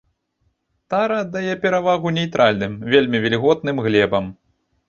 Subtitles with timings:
[0.93, 4.25] Тара аддае перавагу нейтральным, вельмі вільготным глебам.